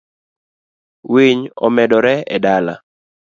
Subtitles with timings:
[1.13, 2.75] Winy omedore e dala.